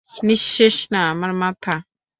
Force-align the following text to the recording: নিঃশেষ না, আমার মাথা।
নিঃশেষ 0.25 0.75
না, 0.91 1.01
আমার 1.11 1.31
মাথা। 1.41 1.73